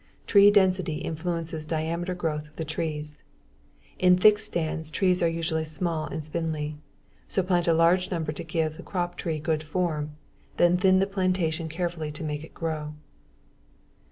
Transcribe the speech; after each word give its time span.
Tree 0.25 0.49
density 0.49 0.95
influences 0.95 1.63
diameter 1.63 2.15
growth 2.15 2.47
of 2.47 2.55
the 2.55 2.65
trees. 2.65 3.21
In 3.99 4.17
thick 4.17 4.39
stands, 4.39 4.89
trees 4.89 5.21
are 5.21 5.27
usually 5.29 5.63
small 5.63 6.07
and 6.07 6.23
spindly. 6.25 6.77
So 7.27 7.43
plant 7.43 7.67
a 7.67 7.73
large 7.75 8.09
number 8.09 8.31
to 8.31 8.43
give 8.43 8.77
the 8.77 8.81
crop 8.81 9.15
trees 9.15 9.43
good 9.43 9.61
form, 9.61 10.15
then 10.57 10.77
thin 10.77 10.97
the 10.97 11.05
plantation 11.05 11.69
carefully 11.69 12.11
to 12.13 12.23
make 12.23 12.43
it 12.43 12.55
grow. 12.55 12.95